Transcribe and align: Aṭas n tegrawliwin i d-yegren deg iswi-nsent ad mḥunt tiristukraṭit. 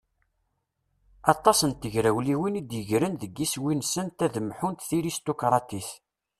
Aṭas 1.33 1.59
n 1.69 1.71
tegrawliwin 1.81 2.59
i 2.59 2.61
d-yegren 2.69 3.13
deg 3.21 3.33
iswi-nsent 3.45 4.17
ad 4.25 4.35
mḥunt 4.47 4.85
tiristukraṭit. 4.89 5.89